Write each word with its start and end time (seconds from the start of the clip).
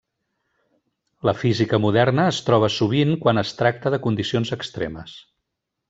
La 1.29 1.33
física 1.41 1.79
moderna 1.83 2.27
es 2.31 2.39
troba 2.47 2.71
sovint 2.79 3.15
quan 3.27 3.43
es 3.45 3.55
tracta 3.61 3.93
de 3.97 4.01
condicions 4.09 4.57
extremes. 4.61 5.19